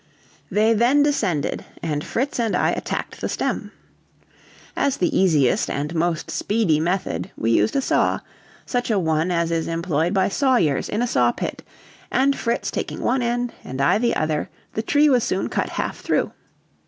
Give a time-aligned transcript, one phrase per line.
[0.49, 3.71] They then descended, and Fritz and I attacked the stem.
[4.75, 8.21] As the easiest and most speedy method we used a saw,
[8.65, 11.61] such a one as is employed by sawyers in a saw pit,
[12.11, 15.99] and Fritz taking one end and I the other, the tree was soon cut half
[15.99, 16.31] through.